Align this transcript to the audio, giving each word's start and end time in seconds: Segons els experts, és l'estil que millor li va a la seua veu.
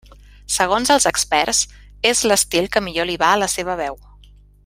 Segons 0.53 0.91
els 0.95 1.05
experts, 1.09 1.59
és 2.13 2.23
l'estil 2.31 2.71
que 2.77 2.85
millor 2.87 3.09
li 3.11 3.19
va 3.27 3.31
a 3.35 3.39
la 3.45 3.53
seua 3.59 3.77
veu. 3.85 4.01